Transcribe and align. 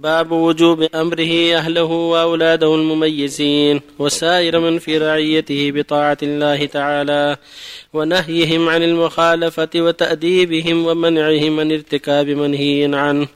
باب 0.00 0.32
وجوب 0.32 0.82
أمره 0.82 1.54
أهله 1.56 1.84
وأولاده 1.84 2.74
المميزين 2.74 3.80
وسائر 3.98 4.60
من 4.60 4.78
في 4.78 4.98
رعيته 4.98 5.70
بطاعة 5.74 6.18
الله 6.22 6.66
تعالى 6.66 7.36
ونهيهم 7.92 8.68
عن 8.68 8.82
المخالفة 8.82 9.68
وتأديبهم 9.76 10.86
ومنعهم 10.86 11.56
من 11.56 11.72
ارتكاب 11.72 12.28
منهي 12.28 12.90
عنه. 12.94 13.28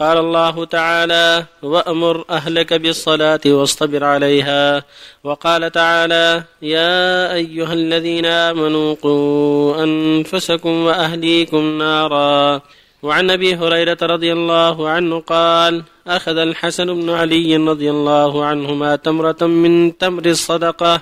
قال 0.00 0.18
الله 0.18 0.64
تعالى 0.64 1.46
وأمر 1.62 2.24
أهلك 2.30 2.74
بالصلاة 2.74 3.40
واصطبر 3.46 4.04
عليها 4.04 4.84
وقال 5.24 5.72
تعالى 5.72 6.44
يا 6.62 7.32
أيها 7.34 7.72
الذين 7.72 8.26
آمنوا 8.26 8.94
قوا 8.94 9.84
أنفسكم 9.84 10.84
وأهليكم 10.84 11.78
نارا 11.78 12.62
وعن 13.06 13.30
أبي 13.30 13.54
هريرة 13.54 13.98
رضي 14.02 14.32
الله 14.32 14.88
عنه 14.88 15.20
قال 15.20 15.82
أخذ 16.06 16.36
الحسن 16.36 16.86
بن 16.94 17.10
علي 17.10 17.56
رضي 17.56 17.90
الله 17.90 18.44
عنهما 18.44 18.96
تمرة 18.96 19.42
من 19.42 19.98
تمر 19.98 20.26
الصدقة 20.26 21.00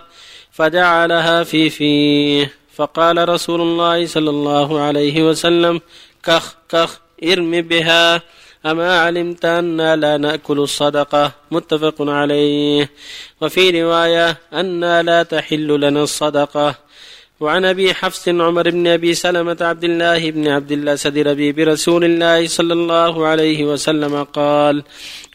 فجعلها 0.53 1.45
في 1.45 1.71
فيه. 1.71 2.53
فقال 2.77 3.29
رسول 3.29 3.61
الله 3.61 4.07
صلى 4.07 4.31
الله 4.31 4.81
عليه 4.81 5.29
وسلم 5.29 5.81
كخ 6.23 6.57
كخ 6.69 7.01
ارم 7.25 7.51
بها. 7.61 8.23
أما 8.67 9.01
علمت 9.01 9.45
أنا 9.45 9.97
لا 9.97 10.17
نأكل 10.17 10.59
الصدقة؟ 10.59 11.33
متفق 11.51 11.95
عليه. 12.01 12.91
وفي 13.41 13.83
رواية 13.83 14.39
أنا 14.53 15.03
لا 15.03 15.23
تحل 15.23 15.81
لنا 15.81 16.03
الصدقة. 16.03 16.75
وعن 17.41 17.65
أبي 17.65 17.95
حفص 17.95 18.29
عمر 18.29 18.71
بن 18.71 18.87
أبي 18.87 19.15
سلمة 19.15 19.57
عبد 19.61 19.85
الله 19.85 20.31
بن 20.31 20.49
عبد 20.49 20.73
الاسد 20.73 21.19
ربيب 21.19 21.59
رسول 21.59 22.05
الله 22.05 22.47
صلى 22.47 22.73
الله 22.73 23.27
عليه 23.27 23.65
وسلم 23.65 24.23
قال 24.25 24.83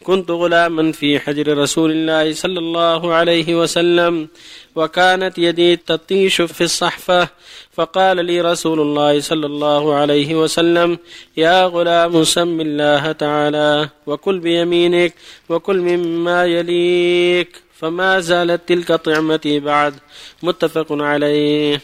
كنت 0.02 0.30
غلاما 0.30 0.92
في 0.92 1.20
حجر 1.20 1.58
رسول 1.58 1.90
الله 1.90 2.32
صلى 2.32 2.58
الله 2.58 3.14
عليه 3.14 3.54
وسلم 3.54 4.28
وكانت 4.76 5.38
يدي 5.38 5.76
تطيش 5.76 6.42
في 6.42 6.60
الصحفة 6.64 7.28
فقال 7.72 8.24
لي 8.24 8.40
رسول 8.40 8.80
الله 8.80 9.20
صلى 9.20 9.46
الله 9.46 9.94
عليه 9.94 10.34
وسلم 10.34 10.98
يا 11.36 11.64
غلام 11.64 12.24
سم 12.24 12.60
الله 12.60 13.12
تعالى 13.12 13.88
وكل 14.06 14.38
بيمينك 14.38 15.14
وكل 15.48 15.78
مما 15.78 16.44
يليك. 16.44 17.69
فما 17.80 18.20
زالت 18.20 18.68
تلك 18.68 18.92
طعمتي 18.92 19.60
بعد. 19.60 19.94
متفق 20.42 20.86
عليه. 20.90 21.80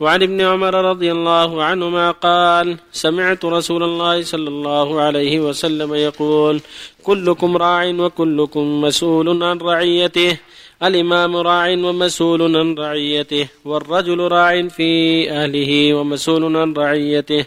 وعن 0.00 0.22
ابن 0.22 0.40
عمر 0.40 0.74
رضي 0.90 1.12
الله 1.12 1.64
عنهما 1.64 2.10
قال 2.10 2.76
سمعت 2.92 3.44
رسول 3.44 3.82
الله 3.82 4.22
صلى 4.22 4.48
الله 4.48 5.00
عليه 5.00 5.40
وسلم 5.40 5.94
يقول 5.94 6.60
كلكم 7.02 7.56
راع 7.56 7.86
وكلكم 7.86 8.80
مسؤول 8.80 9.42
عن 9.42 9.58
رعيته. 9.58 10.38
الإمام 10.82 11.36
راع 11.36 11.68
ومسؤول 11.70 12.56
عن 12.56 12.74
رعيته. 12.74 13.48
والرجل 13.64 14.18
راع 14.18 14.68
في 14.68 14.90
أهله 15.30 15.94
ومسؤول 15.94 16.56
عن 16.56 16.72
رعيته. 16.72 17.44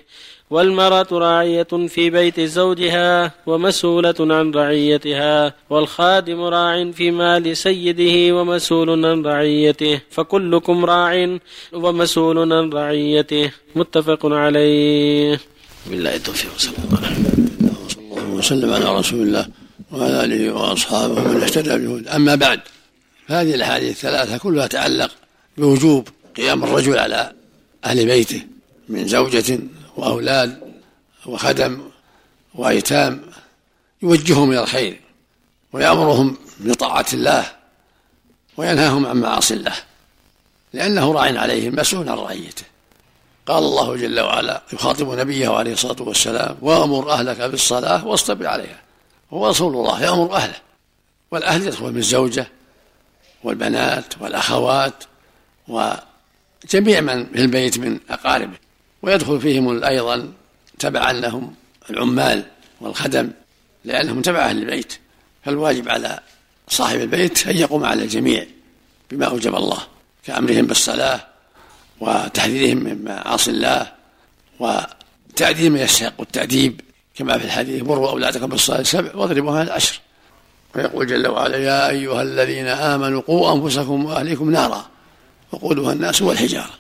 والمرأة 0.50 1.08
راعية 1.12 1.88
في 1.88 2.10
بيت 2.10 2.40
زوجها 2.40 3.32
ومسؤولة 3.46 4.16
عن 4.20 4.52
رعيتها 4.52 5.54
والخادم 5.70 6.42
راع 6.42 6.92
في 6.92 7.12
مال 7.12 7.58
سيده 7.58 8.36
ومسؤول 8.36 9.06
عن 9.06 9.26
رعيته 9.26 10.02
فكلكم 10.12 10.86
راع 10.86 11.38
ومسؤول 11.74 12.54
عن 12.54 12.70
رعيته. 12.70 13.52
متفق 13.76 14.26
عليه. 14.26 15.40
بالله 15.90 16.16
التوفيق 16.16 16.52
صلى 16.58 16.74
الله 16.86 16.98
عليه 16.98 17.18
وسلم 17.18 17.40
وسلم 18.40 18.74
على 18.74 19.00
رسول 19.00 19.22
الله 19.22 19.48
وعلى 19.92 20.26
آله 20.26 20.54
وأصحابه 20.54 21.24
من 21.24 21.44
اهتدى 21.44 21.78
بهدى 21.78 22.10
أما 22.10 22.36
بعد 22.36 22.60
فهذه 23.28 23.56
الأحاديث 23.56 23.90
الثلاثة 23.90 24.38
كلها 24.38 24.68
تتعلق 24.68 25.12
بوجوب 25.58 26.08
قيام 26.38 26.64
الرجل 26.64 26.98
على 26.98 27.32
أهل 27.86 28.06
بيته 28.06 28.42
من 28.90 29.08
زوجة 29.08 29.60
وأولاد 30.00 30.60
وخدم 31.26 31.82
وأيتام 32.56 33.22
يوجههم 34.02 34.52
إلى 34.52 34.60
الخير 34.60 35.00
ويأمرهم 35.74 36.38
بطاعة 36.60 37.06
الله 37.14 37.52
وينهاهم 38.58 39.06
عن 39.06 39.18
معاصي 39.18 39.54
الله 39.54 39.76
لأنه 40.74 41.12
راع 41.12 41.40
عليهم 41.40 41.76
مسؤول 41.76 42.10
عن 42.10 42.18
رعيته. 42.18 42.64
قال 43.46 43.64
الله 43.64 43.96
جل 43.96 44.20
وعلا 44.20 44.62
يخاطب 44.74 45.20
نبيه 45.20 45.50
عليه 45.50 45.74
الصلاة 45.74 46.02
والسلام 46.02 46.58
وأمر 46.62 47.12
أهلك 47.12 47.42
بالصلاة 47.42 48.08
واصطبر 48.08 48.48
عليها. 48.48 48.82
هو 49.34 49.50
رسول 49.50 49.74
الله 49.74 50.04
يأمر 50.04 50.36
أهله. 50.36 50.56
والأهل 51.32 51.68
يدخل 51.68 51.92
من 51.92 51.98
الزوجة 51.98 52.48
والبنات 53.44 54.14
والأخوات 54.22 55.04
وجميع 55.68 57.02
من 57.02 57.26
في 57.26 57.42
البيت 57.42 57.80
من 57.80 58.00
أقاربه. 58.10 58.69
ويدخل 59.02 59.42
فيهم 59.42 59.84
أيضا 59.84 60.34
تبعا 60.80 61.14
لهم 61.14 61.54
العمال 61.90 62.44
والخدم 62.82 63.32
لأنهم 63.86 64.22
تبع 64.22 64.40
أهل 64.40 64.58
البيت. 64.58 64.94
فالواجب 65.46 65.90
على 65.90 66.20
صاحب 66.68 67.00
البيت 67.00 67.48
أن 67.48 67.58
يقوم 67.58 67.86
على 67.86 68.04
الجميع 68.04 68.46
بما 69.12 69.26
أوجب 69.26 69.56
الله 69.56 69.78
كأمرهم 70.26 70.66
بالصلاة 70.66 71.28
وتحذيرهم 72.00 72.78
من 72.78 73.04
معاصي 73.04 73.52
الله 73.52 73.92
وتأديب 74.60 75.72
من 75.72 75.80
يستحق 75.80 76.22
التأديب 76.22 76.82
كما 77.16 77.38
في 77.38 77.46
الحديث 77.46 77.84
مروا 77.84 78.10
أولادكم 78.10 78.48
بالصلاة 78.48 78.80
السبع 78.80 79.16
واضربوها 79.16 79.64
العشر. 79.64 80.00
ويقول 80.76 81.08
جل 81.08 81.28
وعلا 81.28 81.58
يا 81.58 81.90
أيها 81.90 82.22
الذين 82.22 82.68
آمنوا 82.68 83.22
قوا 83.22 83.54
أنفسكم 83.54 84.06
وأهليكم 84.06 84.52
نارا. 84.52 84.90
وقودها 85.52 85.94
الناس 85.94 86.22
والحجارة. 86.22 86.74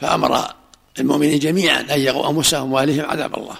فأمر 0.00 0.54
المؤمنين 0.98 1.38
جميعا 1.38 1.80
أن 1.80 2.00
يقوا 2.00 2.30
أنفسهم 2.30 2.72
وأهلهم 2.72 3.04
عذاب 3.04 3.34
الله 3.34 3.56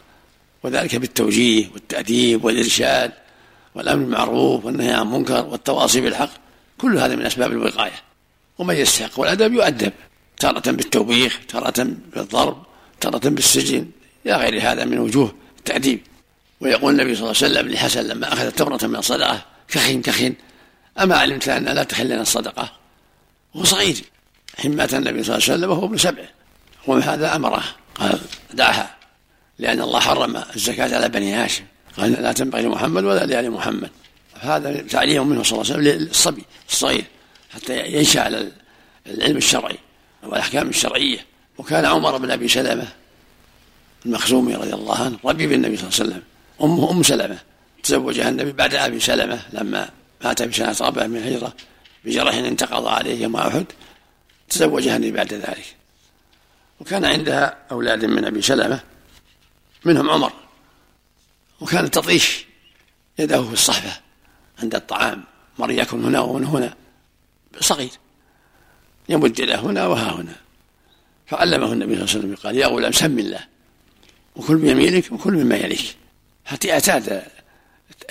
وذلك 0.63 0.97
بالتوجيه 0.97 1.69
والتأديب 1.75 2.45
والإرشاد 2.45 3.13
والأمر 3.75 4.03
بالمعروف 4.03 4.65
والنهي 4.65 4.93
عن 4.93 5.03
المنكر 5.03 5.47
والتواصي 5.47 6.01
بالحق 6.01 6.31
كل 6.79 6.99
هذا 6.99 7.17
من 7.17 7.27
أسباب 7.27 7.53
الوقاية. 7.53 8.03
ومن 8.59 8.75
يستحق 8.75 9.21
والأدب 9.21 9.53
يؤدب 9.53 9.93
تارة 10.39 10.71
بالتوبيخ 10.71 11.41
تارة 11.49 11.87
بالضرب 12.17 12.63
تارة 13.01 13.29
بالسجن 13.29 13.87
إلى 14.27 14.37
غير 14.37 14.73
هذا 14.73 14.85
من 14.85 14.99
وجوه 14.99 15.35
التأديب. 15.59 16.01
ويقول 16.61 16.93
النبي 17.01 17.15
صلى 17.15 17.31
الله 17.31 17.43
عليه 17.43 17.53
وسلم 17.53 17.69
لحسن 17.73 18.05
لما 18.05 18.33
أخذ 18.33 18.51
تمرة 18.51 18.87
من 18.87 18.97
الصدقة 18.97 19.45
كخين 19.69 20.03
كخين 20.03 20.35
أما 21.01 21.17
علمت 21.17 21.49
أن 21.49 21.65
لا 21.65 21.83
تحل 21.83 22.07
لنا 22.07 22.23
الصدقة؟ 22.23 22.73
وهو 23.55 23.65
صغير 23.65 23.97
حين 24.59 24.73
النبي 24.73 24.89
صلى 24.89 25.03
الله 25.03 25.23
عليه 25.23 25.37
وسلم 25.37 25.71
وهو 25.71 25.85
ابن 25.87 25.97
سبع. 25.97 26.25
ومن 26.87 27.03
هذا 27.03 27.37
أمره. 27.37 27.65
قال 27.95 28.21
دعها. 28.55 28.97
لأن 29.59 29.81
الله 29.81 30.01
حرم 30.01 30.43
الزكاة 30.57 30.97
على 30.97 31.09
بني 31.09 31.35
هاشم. 31.35 31.65
قال 31.99 32.13
لا 32.13 32.33
تنبغي 32.33 32.63
لمحمد 32.63 33.05
ولا 33.05 33.27
لآل 33.27 33.51
محمد. 33.51 33.91
هذا 34.41 34.83
تعليم 34.91 35.29
منه 35.29 35.43
صلى 35.43 35.61
الله 35.61 35.73
عليه 35.73 35.89
وسلم 35.89 36.03
للصبي 36.03 36.45
الصغير 36.69 37.05
حتى 37.51 37.87
ينشأ 37.87 38.21
على 38.21 38.53
العلم 39.07 39.37
الشرعي 39.37 39.79
والأحكام 40.23 40.69
الشرعية. 40.69 41.27
وكان 41.59 41.85
عمر 41.85 42.19
بن 42.19 42.31
أبي 42.31 42.49
سلمة 42.49 42.89
المخزومي 44.07 44.55
رضي 44.55 44.75
الله 44.75 45.01
عنه 45.01 45.19
ربيب 45.25 45.53
النبي 45.53 45.77
صلى 45.77 45.89
الله 45.89 46.01
عليه 46.01 46.11
وسلم. 46.11 46.23
أمه 46.63 46.91
أم 46.91 47.03
سلمة 47.03 47.39
تزوجها 47.83 48.29
النبي 48.29 48.53
بعد 48.53 48.75
أبي 48.75 49.01
سلمة 49.01 49.41
لما 49.53 49.91
مات 50.25 50.43
بسنة 50.43 50.77
رابعة 50.81 51.07
من 51.07 51.17
الهجرة 51.17 51.55
بجرح 52.05 52.35
انتقض 52.35 52.87
عليه 52.87 53.23
يوم 53.23 53.37
أحد 53.37 53.65
تزوجها 54.49 54.97
النبي 54.97 55.11
بعد 55.11 55.35
ذلك. 55.35 55.77
وكان 56.85 57.05
عندها 57.05 57.57
أولاد 57.71 58.05
من 58.05 58.25
أبي 58.25 58.43
سلمة 58.43 58.81
منهم 59.85 60.11
عمر. 60.11 60.33
وكانت 61.61 61.95
تطيش 61.95 62.45
يده 63.19 63.43
في 63.43 63.53
الصحفة 63.53 64.01
عند 64.59 64.75
الطعام. 64.75 65.25
مر 65.59 65.71
يكن 65.71 66.05
هنا 66.05 66.21
ومن 66.21 66.45
هنا 66.45 66.75
صغير. 67.61 67.91
يمد 69.09 69.41
يده 69.41 69.61
هنا 69.61 69.87
وها 69.87 70.13
هنا. 70.13 70.37
فعلمه 71.27 71.73
النبي 71.73 71.95
صلى 71.95 72.05
الله 72.05 72.11
عليه 72.11 72.19
وسلم 72.19 72.35
قال 72.35 72.57
يا 72.57 72.67
غلام 72.67 72.93
سم 72.93 73.19
الله. 73.19 73.47
وكل 74.37 74.57
بيمينك 74.57 75.13
وكل 75.13 75.33
مما 75.33 75.57
يليك. 75.57 75.97
حتى 76.45 76.73
اعتاد 76.73 77.23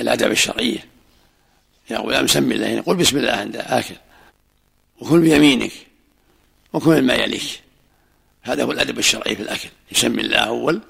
الأدب 0.02 0.32
الشرعية. 0.32 0.86
يا 1.90 1.98
غلام 1.98 2.28
سم 2.28 2.52
الله. 2.52 2.82
قل 2.82 2.96
بسم 2.96 3.18
الله 3.18 3.32
عند 3.32 3.56
آكل. 3.56 3.96
وكل 5.02 5.20
بيمينك 5.20 5.72
وكل 6.74 7.02
مما 7.02 7.14
يليك. 7.14 7.63
هذا 8.44 8.64
هو 8.64 8.72
الأدب 8.72 9.00
الشرعي 9.00 9.36
في 9.36 9.42
الأكل. 9.42 9.70
يسمي 9.92 10.22
الله 10.22 10.38
أول 10.38 10.82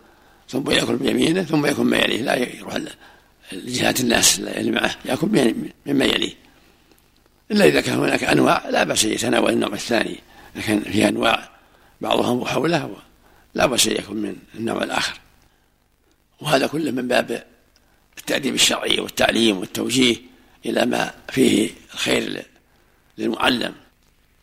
ثم 0.49 0.71
يأكل 0.71 0.95
بيمينه 0.95 1.43
ثم 1.43 1.65
يأكل 1.65 1.83
ما 1.83 1.97
يليه. 1.97 2.21
لا 2.21 2.35
يروح 2.35 2.77
لجهات 3.51 3.99
الناس 3.99 4.39
اللي 4.39 4.71
معه 4.71 4.95
يأكل 5.05 5.53
مما 5.85 6.05
يليه. 6.05 6.33
إلا 7.51 7.65
إذا 7.65 7.81
كان 7.81 7.97
هناك 7.99 8.23
أنواع 8.23 8.69
لا 8.69 8.83
بأس 8.83 9.03
يتناول 9.03 9.53
النوع 9.53 9.73
الثاني. 9.73 10.19
لكن 10.55 10.79
في 10.79 11.07
أنواع 11.07 11.49
بعضها 12.01 12.33
محوله 12.33 12.95
لا 13.53 13.65
بأس 13.65 13.85
يأكل 13.85 14.13
من 14.13 14.35
النوع 14.55 14.83
الآخر. 14.83 15.19
وهذا 16.41 16.67
كله 16.67 16.91
من 16.91 17.07
باب 17.07 17.43
التأديب 18.17 18.53
الشرعي 18.53 18.99
والتعليم 18.99 19.57
والتوجيه 19.57 20.15
إلى 20.65 20.85
ما 20.85 21.11
فيه 21.29 21.69
الخير 21.93 22.45
للمعلم. 23.17 23.73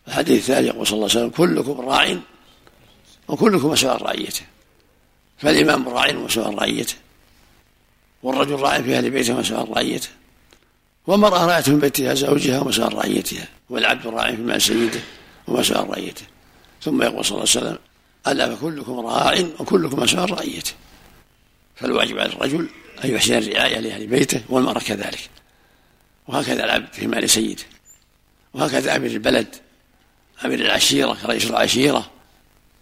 الحديث 0.08 0.38
الثاني 0.38 0.66
يقول 0.66 0.86
صلى 0.86 0.94
الله 0.94 1.08
عليه 1.10 1.20
وسلم 1.20 1.30
كلكم 1.30 1.80
راع 1.80 2.18
وكلكم 3.30 3.68
مسؤول 3.70 3.92
عن 3.92 3.98
رعيته 3.98 4.42
فالإمام 5.38 5.88
راع 5.88 6.16
ومسؤول 6.16 6.46
عن 6.46 6.54
رعيته 6.54 6.94
والرجل 8.22 8.54
راع 8.54 8.82
في 8.82 8.98
أهل 8.98 9.10
بيته 9.10 9.34
ومسؤول 9.34 9.60
عن 9.60 9.66
رعيته 9.66 10.08
والمرأة 11.06 11.46
راعية 11.46 11.64
من 11.66 11.78
بيتها 11.78 12.14
زوجها 12.14 12.60
ومسؤول 12.60 12.86
عن 12.86 12.92
رعيتها 12.92 13.48
والعبد 13.70 14.06
راع 14.06 14.34
في 14.34 14.42
مال 14.42 14.62
سيده 14.62 15.00
ومسؤول 15.48 15.78
عن 15.78 15.86
رعيته 15.86 16.22
ثم 16.82 17.02
يقول 17.02 17.24
صلى 17.24 17.38
الله 17.38 17.50
عليه 17.56 17.66
وسلم 17.66 17.78
ألا 18.26 18.56
فكلكم 18.56 19.00
راع 19.00 19.34
وكلكم 19.60 20.02
مسؤول 20.02 20.20
عن 20.20 20.28
رعيته 20.28 20.72
فالواجب 21.76 22.18
على 22.18 22.32
الرجل 22.32 22.68
أن 23.04 23.10
يحسن 23.10 23.38
الرعاية 23.38 23.78
لأهل 23.78 24.06
بيته 24.06 24.42
والمرأة 24.48 24.80
كذلك. 24.80 25.30
وهكذا 26.28 26.64
العبد 26.64 26.92
في 26.92 27.06
مال 27.06 27.30
سيده. 27.30 27.62
وهكذا 28.54 28.96
أمير 28.96 29.10
البلد 29.10 29.56
أمير 30.44 30.60
العشيرة 30.60 31.16
رئيس 31.24 31.50
العشيرة. 31.50 32.10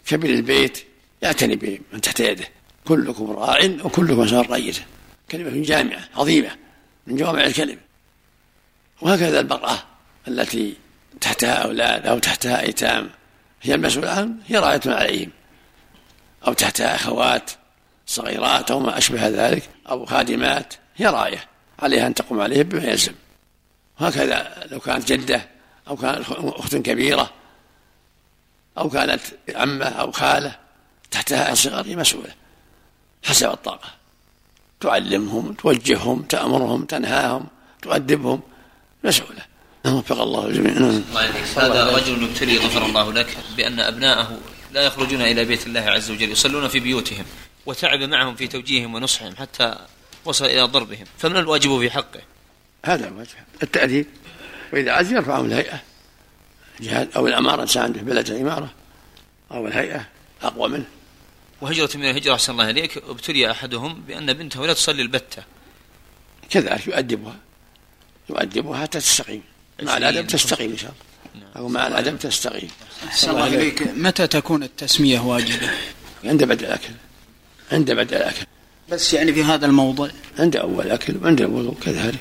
كبير 0.09 0.33
البيت 0.33 0.85
يعتني 1.21 1.55
بمن 1.55 2.01
تحت 2.01 2.19
يده. 2.19 2.45
كلكم 2.87 3.31
راع 3.31 3.57
وكلكم 3.83 4.19
مسؤول 4.19 4.49
رعيته 4.49 4.81
كلمة 5.31 5.63
جامعة 5.63 5.99
عظيمة 6.15 6.49
من 7.07 7.15
جوامع 7.15 7.43
الكلم 7.43 7.77
وهكذا 9.01 9.39
المرأة 9.39 9.79
التي 10.27 10.75
تحتها 11.21 11.53
أولاد 11.53 12.07
أو 12.07 12.19
تحتها 12.19 12.61
أيتام 12.61 13.09
هي 13.61 13.75
المسؤولة 13.75 14.09
عنهم 14.09 14.39
هي 14.47 14.57
راعية 14.57 14.81
عليهم. 14.85 15.29
أو 16.47 16.53
تحتها 16.53 16.95
أخوات 16.95 17.51
صغيرات 18.07 18.71
أو 18.71 18.79
ما 18.79 18.97
أشبه 18.97 19.27
ذلك 19.27 19.69
أو 19.89 20.05
خادمات. 20.05 20.73
هي 20.95 21.07
راعية 21.07 21.43
عليها 21.79 22.07
أن 22.07 22.13
تقوم 22.13 22.41
عليهم 22.41 22.63
بما 22.63 22.83
يلزم. 22.83 23.13
وهكذا 24.01 24.67
لو 24.71 24.79
كانت 24.79 25.13
جدة 25.13 25.49
أو 25.87 25.95
كانت 25.95 26.25
أخت 26.29 26.75
كبيرة 26.75 27.38
أو 28.79 28.89
كانت 28.89 29.21
عمة 29.55 29.85
أو 29.85 30.11
خالة 30.11 30.55
تحتها 31.11 31.55
صغار 31.55 31.85
هي 31.85 31.95
مسؤولة. 31.95 32.33
حسب 33.23 33.49
الطاقة. 33.49 33.89
تعلمهم 34.79 35.53
توجههم 35.53 36.21
تأمرهم 36.21 36.85
تنهاهم 36.85 37.47
تؤدبهم. 37.81 38.41
مسؤولة. 39.03 39.49
وفق 39.85 40.21
الله 40.21 40.47
الجميع 40.47 40.73
هذا 41.57 41.97
رجل 41.97 42.23
يبتلي 42.23 42.57
غفر 42.57 42.85
الله 42.85 43.13
لك 43.13 43.37
بأن 43.57 43.79
أبناءه 43.79 44.39
لا 44.71 44.81
يخرجون 44.81 45.21
إلى 45.21 45.45
بيت 45.45 45.67
الله 45.67 45.81
عز 45.81 46.11
وجل 46.11 46.31
يصلون 46.31 46.67
في 46.67 46.79
بيوتهم 46.79 47.25
وتعب 47.65 47.99
معهم 47.99 48.35
في 48.35 48.47
توجيههم 48.47 48.95
ونصحهم 48.95 49.35
حتى 49.35 49.75
وصل 50.25 50.45
إلى 50.45 50.61
ضربهم. 50.61 51.05
فمن 51.17 51.37
الواجب 51.37 51.79
في 51.79 51.89
حقه؟ 51.89 52.21
هذا 52.85 53.07
الواجب. 53.07 53.29
التأديب. 53.63 54.05
وإذا 54.73 54.91
عز 54.91 55.11
يرفعهم 55.11 55.45
الهيئة. 55.45 55.81
جهاد 56.81 57.09
أو 57.15 57.27
الأمارة 57.27 57.61
إنسان 57.61 57.83
عنده 57.83 58.01
بلد 58.01 58.29
الإمارة 58.29 58.69
أو 59.51 59.67
الهيئة 59.67 60.05
أقوى 60.41 60.69
منه. 60.69 60.85
وهجرة 61.61 61.89
من 61.95 62.09
الهجرة 62.09 62.33
أحسن 62.33 62.51
الله 62.51 62.69
إليك 62.69 62.97
ابتلي 62.97 63.51
أحدهم 63.51 64.01
بأن 64.07 64.33
بنته 64.33 64.67
لا 64.67 64.73
تصلي 64.73 65.01
البتة. 65.01 65.43
كذلك 66.49 66.87
يؤدبها 66.87 67.35
يؤدبها 68.29 68.81
حتى 68.81 68.99
تستقيم. 68.99 69.41
مع 69.83 69.97
الأدب 69.97 70.27
تستقيم 70.27 70.71
إن 70.71 70.77
شاء 70.77 70.91
الله. 70.91 71.45
نعم. 71.45 71.51
أو 71.55 71.67
مع 71.67 71.87
الأدب 71.87 72.19
تستقيم. 72.19 72.69
أحسن 73.07 73.29
الله 73.29 73.47
إليك. 73.47 73.81
متى 73.81 74.27
تكون 74.27 74.63
التسمية 74.63 75.19
واجبة؟ 75.19 75.69
عند 76.23 76.43
بدء 76.43 76.67
الأكل. 76.67 76.93
عند 77.71 77.91
بدء 77.91 78.17
الأكل. 78.17 78.45
بس 78.89 79.13
يعني 79.13 79.33
في 79.33 79.43
هذا 79.43 79.65
الموضوع. 79.65 80.09
عند 80.39 80.55
أول 80.55 80.91
أكل 80.91 81.17
وعند 81.23 81.41
الوضوء 81.41 81.75
كذلك. 81.81 82.19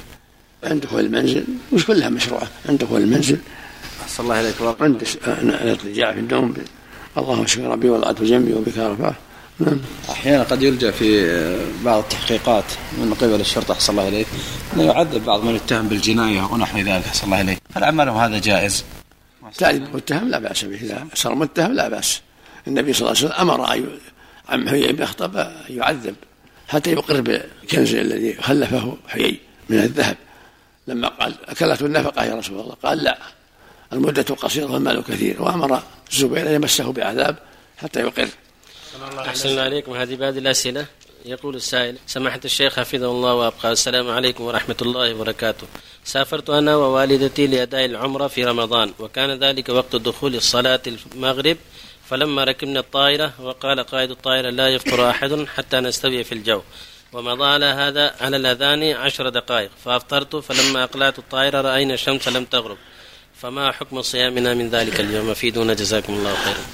عند 0.65 0.81
دخول 0.81 1.05
المنزل 1.05 1.45
مش 1.73 1.87
كلها 1.87 2.09
مشروعة. 2.09 2.49
عند 2.69 2.79
دخول 2.79 3.01
المنزل 3.01 3.39
أحسن 4.03 4.23
الله 4.23 4.41
إليك 4.41 4.55
عند 4.81 5.07
الاضطجاع 5.29 6.13
في 6.13 6.21
النوم 6.21 6.55
اللهم 7.19 7.43
اشف 7.43 7.61
ربي 7.61 7.89
وضعت 7.89 8.23
جنبي 8.23 8.53
وبك 8.53 8.79
رفعه 8.79 9.15
نعم. 9.61 9.81
أحيانا 10.11 10.43
قد 10.43 10.63
يلجأ 10.63 10.91
في 10.91 11.29
بعض 11.85 12.03
التحقيقات 12.03 12.65
من 12.99 13.15
قبل 13.15 13.41
الشرطة 13.41 13.73
أحسن 13.73 13.93
الله 13.93 14.09
إليك. 14.09 14.27
انه 14.75 14.83
يعذب 14.83 15.25
بعض 15.25 15.45
من 15.45 15.55
يتهم 15.55 15.89
بالجناية 15.89 16.43
ونحو 16.43 16.79
ذلك 16.79 17.07
أحسن 17.07 17.25
الله 17.25 17.41
إليك. 17.41 17.59
هل 17.75 17.85
عملهم 17.85 18.17
هذا 18.17 18.39
جائز؟ 18.39 18.85
تعذيب 19.59 19.83
المتهم 19.83 20.29
لا 20.29 20.39
بأس 20.39 20.65
به. 20.65 20.77
إذا 20.77 21.07
صار 21.15 21.35
متهم 21.35 21.73
لا 21.73 21.89
بأس. 21.89 22.21
النبي 22.67 22.93
صلى 22.93 23.01
الله 23.01 23.19
عليه 23.19 23.29
وسلم 23.29 23.51
أمر 23.51 23.61
عم 24.49 24.69
حيي 24.69 24.93
بن 24.93 25.03
اخطب 25.03 25.37
أن 25.37 25.53
يعذب 25.69 26.15
حتى 26.69 26.93
يقر 26.93 27.21
بالكنز 27.21 27.95
الذي 27.95 28.35
خلفه 28.35 28.97
حيي 29.09 29.41
من 29.69 29.79
الذهب. 29.79 30.17
لما 30.87 31.09
قال 31.09 31.35
اكلته 31.49 31.87
النفقة 31.87 32.25
يا 32.25 32.35
رسول 32.35 32.61
الله؟ 32.61 32.77
قال 32.83 32.99
لا. 32.99 33.19
المدة 33.93 34.35
قصيرة 34.35 34.73
والمال 34.73 35.05
كثير. 35.05 35.43
وأمر 35.43 35.82
الزبير 36.12 36.49
أن 36.49 36.55
يمسه 36.55 36.93
بعذاب 36.93 37.37
حتى 37.76 38.00
يقر. 38.00 38.29
أحسن 39.19 39.49
الله 39.49 39.62
عليكم. 39.62 39.93
هذه 39.93 40.17
بعد 40.17 40.37
الأسئلة. 40.37 40.87
يقول 41.25 41.56
السائل 41.56 41.96
سماحة 42.06 42.40
الشيخ 42.44 42.76
حفظه 42.76 43.11
الله 43.11 43.35
وأبقى. 43.35 43.73
السلام 43.73 44.11
عليكم 44.11 44.44
ورحمة 44.44 44.76
الله 44.82 45.14
وبركاته. 45.14 45.67
سافرت 46.05 46.50
أنا 46.50 46.76
ووالدتي 46.76 47.46
لأداء 47.46 47.85
العمرة 47.85 48.26
في 48.26 48.44
رمضان 48.44 48.93
وكان 48.99 49.31
ذلك 49.31 49.69
وقت 49.69 49.96
دخول 49.96 50.35
الصلاة 50.35 50.81
المغرب 50.87 51.56
فلما 52.11 52.44
ركبنا 52.44 52.81
الطائرة 52.81 53.32
وقال 53.40 53.81
قائد 53.81 54.11
الطائرة 54.11 54.50
لا 54.50 54.69
يفطر 54.69 55.11
أحد 55.11 55.46
حتى 55.56 55.81
نستوي 55.81 56.25
في 56.25 56.32
الجو. 56.32 56.62
ومضى 57.12 57.44
على 57.44 57.67
هذا 57.67 58.14
على 58.20 58.37
الأذان 58.37 58.82
عشر 58.82 59.29
دقائق 59.29 59.70
فأفطرت 59.85 60.37
فلما 60.37 60.85
أقلعت 60.85 61.19
الطائرة 61.19 61.61
رأينا 61.61 61.94
الشمس 61.94 62.29
لم 62.29 62.44
تغرب. 62.44 62.79
فما 63.43 63.73
حكم 63.73 64.02
صيامنا 64.02 64.55
من 64.55 64.69
ذلك 64.69 65.00
اليوم؟ 65.00 65.31
أفيدونا 65.31 65.75
جزاكم 65.75 66.12
الله 66.12 66.35
خيرا. 66.35 66.64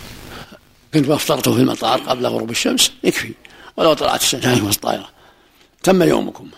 كنت 0.94 1.08
افطرته 1.08 1.55
في 1.55 1.61
المطار 1.61 2.00
قبل 2.00 2.26
غروب 2.26 2.50
الشمس 2.50 2.93
يكفي. 3.05 3.34
ولو 3.76 3.94
طلعت 3.94 4.22
الشمس 4.22 4.46
عليكم 4.46 4.69
الطائرة 4.69 5.08
تم 5.82 6.02
يومكم. 6.02 6.50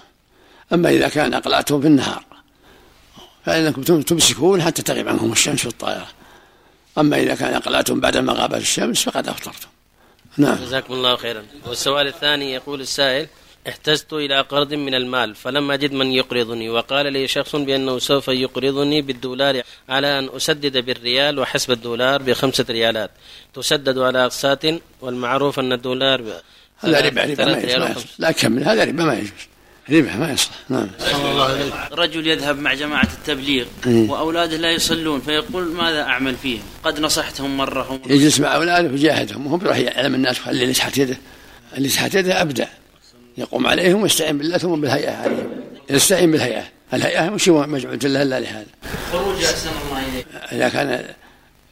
أما 0.73 0.89
إذا 0.89 1.09
كان 1.09 1.35
أقلعتم 1.35 1.81
في 1.81 1.87
النهار 1.87 2.25
فإنكم 3.45 4.03
تمسكون 4.03 4.63
حتى 4.63 4.83
تغيب 4.83 5.09
عنكم 5.09 5.33
الشمس 5.33 5.61
في 5.61 5.67
الطائرة 5.67 6.09
أما 6.99 7.17
إذا 7.17 7.35
كان 7.35 7.55
أقلعتم 7.55 8.01
بعد 8.01 8.17
ما 8.17 8.33
غابت 8.33 8.61
الشمس 8.61 9.03
فقد 9.03 9.29
أفطرتم. 9.29 9.69
نعم. 10.37 10.55
جزاكم 10.55 10.95
الله 10.95 11.17
خيرا. 11.17 11.45
والسؤال 11.67 12.07
الثاني 12.07 12.53
يقول 12.53 12.81
السائل 12.81 13.27
احتجت 13.69 14.13
إلى 14.13 14.41
قرض 14.41 14.75
من 14.75 14.95
المال 14.95 15.35
فلم 15.35 15.71
أجد 15.71 15.93
من 15.93 16.13
يقرضني 16.13 16.71
وقال 16.71 17.13
لي 17.13 17.29
شخص 17.29 17.57
بأنه 17.57 17.99
سوف 17.99 18.29
يقرضني 18.29 19.03
بالدولار 19.03 19.63
على 19.89 20.19
أن 20.19 20.29
أسدد 20.37 20.77
بالريال 20.79 21.39
وحسب 21.39 21.71
الدولار 21.71 22.23
بخمسة 22.23 22.65
ريالات. 22.71 23.11
تسدد 23.55 23.99
على 23.99 24.25
أقساط 24.25 24.65
والمعروف 25.01 25.59
أن 25.59 25.73
الدولار 25.73 26.23
هذا 26.79 27.01
ربا 27.01 27.25
ربا 27.25 27.45
ما 27.45 27.59
يصلح. 27.91 28.05
لا 28.19 28.31
كمل. 28.31 28.65
هذا 28.65 28.85
ربا 28.85 29.05
ما 29.05 29.15
يجوز. 29.15 29.31
ربا 29.91 30.17
ما 30.17 30.33
يصلح. 30.33 30.55
نعم. 30.69 30.91
رجل 31.93 32.27
يذهب 32.27 32.59
مع 32.59 32.75
جماعة 32.75 33.09
التبليغ 33.19 33.67
إيه. 33.87 34.11
وأولاده 34.11 34.57
لا 34.57 34.71
يصلون 34.71 35.21
فيقول 35.21 35.65
ماذا 35.65 36.03
أعمل 36.03 36.37
فيهم؟ 36.37 36.63
قد 36.85 37.01
نصحتهم 37.01 37.57
مرة 37.57 38.01
يجلس 38.07 38.41
مع 38.41 38.57
أولاده 38.57 38.89
ويجاهدهم 38.89 39.47
وهم 39.47 39.59
بيروح 39.59 39.77
يعلم 39.77 40.15
الناس 40.15 40.39
خلي 40.39 40.63
اللي 40.63 40.75
تحت 40.75 40.99
يده 40.99 41.19
اللي 41.77 41.89
تحت 41.89 42.15
يده 42.15 42.43
أبدع 42.43 42.67
يقوم 43.39 43.67
عليهم 43.67 44.03
ويستعين 44.03 44.39
بالله 44.39 44.59
ثم 44.59 44.81
بالهيئة 44.81 45.17
عليهم 45.17 45.51
يستعين 45.91 46.31
بالهيئة. 46.31 46.65
الهيئة 46.95 47.31
مش 47.31 47.49
مجعول 47.49 47.95
إلا 47.95 48.23
إلا 48.23 48.41
لهذا. 48.41 48.67
خروج 49.13 49.45
أحسن 49.45 49.71
الله 49.87 50.09
إليك. 50.09 50.27
إذا 50.53 50.69
كان 50.69 51.05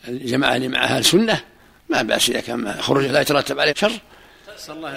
الجماعة 0.08 0.56
اللي 0.56 0.68
معها 0.68 0.98
السنة 0.98 1.40
ما 1.88 2.02
بأس 2.02 2.30
إذا 2.30 2.40
كان 2.40 2.72
خروجه 2.72 3.12
لا 3.12 3.20
يترتب 3.20 3.60
عليه 3.60 3.74
شر. 3.76 3.92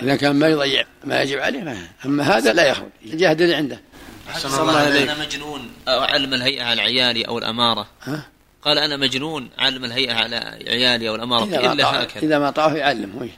إذا 0.01 0.15
كان 0.15 0.35
ما 0.35 0.47
يضيع 0.47 0.85
ما 1.03 1.21
يجب 1.21 1.39
عليه 1.39 1.61
ما 1.61 1.77
أما 2.05 2.23
هذا 2.23 2.53
لا 2.53 2.67
يخرج. 2.67 2.89
الجهد 3.05 3.41
اللي 3.41 3.55
عنده. 3.55 3.81
أحسن 4.29 4.61
الله 4.61 4.87
إليك. 4.87 5.09
أنا 5.09 5.19
مجنون. 5.19 5.69
أعلم 5.87 6.33
الهيئة 6.33 6.63
على 6.63 6.81
عيالي 6.81 7.27
أو 7.27 7.37
الأمارة. 7.37 7.87
ها؟ 8.03 8.25
قال 8.61 8.77
أنا 8.77 8.97
مجنون. 8.97 9.49
أعلم 9.59 9.85
الهيئة 9.85 10.13
على 10.13 10.35
عيالي 10.67 11.09
أو 11.09 11.15
الأمارة. 11.15 11.43
إلا 11.43 12.03
هكذا. 12.03 12.23
إذا 12.23 12.39
ما 12.39 12.49
طاعه 12.49 12.73
يعلم 12.73 13.29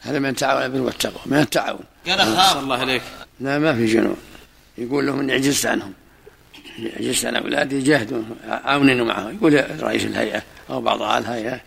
هذا 0.00 0.18
من 0.18 0.28
التعاون 0.28 0.62
البر 0.62 0.80
والتقوى 0.80 1.22
من 1.26 1.38
التعاون. 1.38 1.84
قال 2.08 2.20
اخاف 2.20 2.56
الله 2.56 2.78
عليك. 2.78 3.02
لا 3.40 3.58
ما 3.58 3.74
في 3.74 3.86
جنون. 3.86 4.16
يقول 4.78 5.06
لهم 5.06 5.20
إني 5.20 5.32
عجزت 5.32 5.66
عنهم. 5.66 5.92
عجزت 6.96 7.24
عن 7.26 7.36
أولادي 7.36 7.80
جاهدوا 7.80 8.22
عاونوا 8.48 9.06
معه 9.06 9.30
يقول 9.30 9.82
رئيس 9.82 10.04
الهيئة 10.04 10.42
أو 10.70 10.80
بعض 10.80 11.02
اعضاء 11.02 11.18
الهيئة 11.18 11.60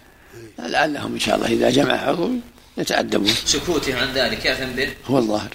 لعلهم 0.59 1.13
إن 1.13 1.19
شاء 1.19 1.35
الله 1.35 1.47
إذا 1.47 1.69
جمعوا 1.69 2.29
يتأدبون. 2.77 3.33
سكوته 3.45 4.01
عن 4.01 4.07
ذلك 4.13 4.45
يا 4.45 4.65
به 4.65 4.93
هو 5.07 5.17
الظاهر. 5.17 5.49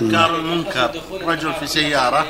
إنكار 0.00 0.36
المنكر. 0.36 1.02
رجل 1.12 1.54
في 1.54 1.66
سيارة 1.66 2.26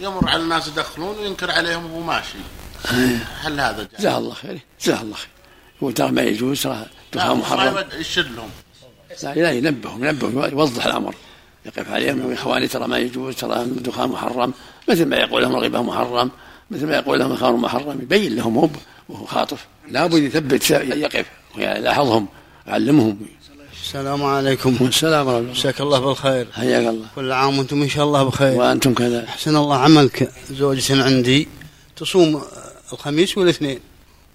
يمر 0.00 0.28
على 0.28 0.42
الناس 0.42 0.68
يدخلون 0.68 1.18
وينكر 1.18 1.50
عليهم 1.50 1.92
وهو 1.92 2.00
ماشي. 2.00 2.38
هل 3.40 3.60
هذا؟ 3.60 3.88
جزاه 3.98 4.18
الله 4.18 4.34
خير. 4.34 4.58
جزاه 4.80 5.02
الله 5.02 5.14
خير. 5.14 5.28
يقول 5.76 5.94
ترى 5.94 6.10
ما 6.10 6.22
يجوز 6.22 6.62
ترى 7.12 7.34
محرم. 7.34 7.84
يشد 7.98 8.32
لهم 8.36 8.50
لا 9.22 9.52
ينبههم 9.52 10.04
ينبههم 10.04 10.50
يوضح 10.52 10.86
الأمر. 10.86 11.14
يقف 11.66 11.90
عليهم 11.90 12.20
يقول 12.20 12.32
إخواني 12.32 12.68
ترى 12.68 12.88
ما 12.88 12.98
يجوز 12.98 13.34
ترى 13.36 13.62
الدخان 13.62 14.08
محرم. 14.08 14.52
مثل 14.88 15.04
ما 15.04 15.16
يقول 15.16 15.42
لهم 15.42 15.54
الغيبه 15.56 15.82
محرم 15.82 16.30
مثل 16.70 16.86
ما 16.86 16.96
يقول 16.96 17.18
لهم 17.18 17.32
الخمر 17.32 17.56
محرم 17.56 17.98
يبين 18.02 18.36
لهم 18.36 18.58
هو 18.58 18.68
وهو 19.08 19.24
خاطف. 19.24 19.66
لابد 19.90 20.22
يثبت 20.22 20.70
يقف 20.70 21.26
ويلاحظهم 21.56 22.26
يعلمهم. 22.66 23.18
السلام 23.82 24.22
عليكم. 24.22 24.76
والسلام 24.80 25.26
ورحمه 25.26 25.38
الله 25.38 25.52
مساك 25.52 25.80
الله 25.80 25.98
بالخير. 25.98 26.46
حياك 26.52 26.86
الله. 26.86 27.06
كل 27.14 27.32
عام 27.32 27.58
وأنتم 27.58 27.82
إن 27.82 27.88
شاء 27.88 28.04
الله 28.04 28.22
بخير. 28.22 28.54
وأنتم 28.56 28.94
كذا. 28.94 29.24
أحسن 29.24 29.56
الله 29.56 29.76
عملك 29.76 30.32
زوجة 30.50 31.04
عندي. 31.04 31.48
تصوم 31.96 32.42
الخميس 32.92 33.38
والاثنين. 33.38 33.78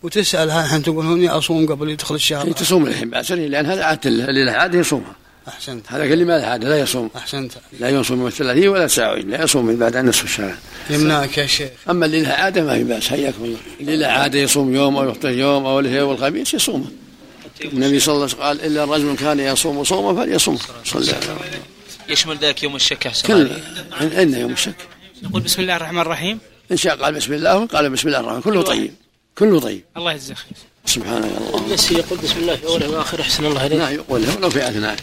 وتسالها 0.04 0.66
الحين 0.66 0.84
تقول 0.84 1.06
هوني 1.06 1.30
أصوم 1.30 1.68
قبل 1.68 1.90
يدخل 1.90 2.16
الشهر؟ 2.16 2.48
هي 2.48 2.54
تصوم 2.54 2.88
الحين 2.88 3.10
بأس 3.10 3.32
لأن 3.32 3.66
هذا 3.66 3.84
عادة 3.84 4.10
اللي 4.10 4.46
له 4.46 4.52
عادة 4.52 4.80
يصومها 4.80 5.16
أحسنت. 5.48 5.86
هذا 5.88 6.04
اللي 6.04 6.26
ما 6.26 6.38
له 6.38 6.46
عادة؟ 6.46 6.70
لا 6.70 6.80
يصوم. 6.80 7.10
أحسنت. 7.16 7.52
لا 7.80 7.90
يصوم 7.90 8.20
من 8.20 8.28
الثلاثين 8.28 8.68
ولا 8.68 8.88
تسعة 8.88 9.16
لا 9.16 9.44
يصوم 9.44 9.66
من 9.66 9.78
بعد 9.78 9.98
نصف 9.98 10.24
الشهر. 10.24 10.56
يمنعك 10.90 11.38
يا 11.38 11.46
شيخ. 11.46 11.70
أما 11.90 12.06
اللي 12.06 12.22
له 12.22 12.30
عادة 12.30 12.64
ما 12.64 12.74
في 12.74 12.84
بأس 12.84 13.08
حياكم 13.08 13.44
الله. 13.44 13.58
اللي 13.80 13.98
له 13.98 14.08
عادة 14.08 14.40
يصوم 14.40 14.76
يوم 14.76 14.98
أو 14.98 15.10
يفطر 15.10 15.30
يوم 15.30 15.66
أو 15.66 15.80
له 15.80 15.90
يوم 15.90 16.12
الخميس 16.12 16.54
يصومه 16.54 16.86
النبي 17.66 18.00
صلى 18.00 18.16
الله 18.16 18.26
عليه 18.26 18.34
وسلم 18.34 18.44
قال 18.44 18.66
إلا 18.66 18.86
رجل 18.86 19.16
كان 19.16 19.40
يصوم 19.40 19.84
صوما 19.84 20.26
فليصوم. 20.26 20.58
صلى 20.86 21.02
الله 21.02 21.14
عليه 21.14 21.24
وسلم. 21.24 21.38
يشمل 22.10 22.38
ذلك 22.38 22.64
يوم 22.64 22.76
الشك 22.76 23.08
أحسن 23.08 23.28
كل. 23.28 23.50
عندنا 24.02 24.40
يوم 24.40 24.52
الشك؟ 24.52 24.76
نقول 25.24 25.42
بسم 25.42 25.62
الله 25.62 25.76
الرحمن 25.76 26.00
الرحيم. 26.02 26.40
إن 26.72 26.78
شاء 26.78 26.96
قال 26.96 27.14
بسم 27.14 27.34
الله 27.34 27.58
وقال 27.58 27.90
بسم 27.90 28.08
الله 28.08 28.20
الرحمن 28.20 28.42
كله 28.42 28.62
طيب. 28.62 28.94
كله 29.40 29.60
طيب 29.60 29.84
الله 29.98 30.12
يجزاك 30.14 30.38
خير. 30.38 30.58
سبحانك 30.86 31.26
اللهم 31.38 31.74
بس 31.74 31.92
يقول 31.92 32.20
بسم 32.20 32.38
الله 32.38 32.56
في 32.56 32.66
اوله 32.68 32.90
واخره 32.90 33.22
أحسن 33.22 33.46
الله 33.46 33.66
إليك. 33.66 33.80
لا 33.80 33.90
يقول 33.90 34.22
ولو 34.38 34.50
في 34.50 34.68
اثناء 34.68 34.96